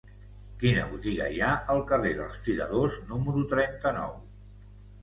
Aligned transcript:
Quina 0.63 0.85
botiga 0.93 1.27
hi 1.35 1.37
ha 1.47 1.51
al 1.75 1.83
carrer 1.93 2.15
dels 2.23 2.41
Tiradors 2.49 2.99
número 3.13 3.47
trenta-nou? 3.55 4.21